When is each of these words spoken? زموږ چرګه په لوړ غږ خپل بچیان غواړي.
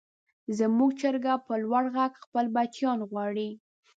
زموږ 0.57 0.89
چرګه 1.01 1.33
په 1.45 1.53
لوړ 1.63 1.83
غږ 1.95 2.11
خپل 2.23 2.45
بچیان 2.55 2.99
غواړي. 3.09 3.49